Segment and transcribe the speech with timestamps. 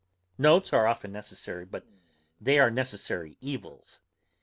[0.39, 1.85] Notes are often necessary, but
[2.39, 3.99] they are necessary evils.